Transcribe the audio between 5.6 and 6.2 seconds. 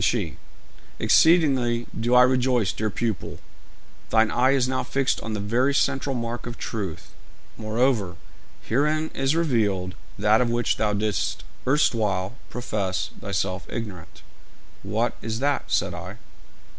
central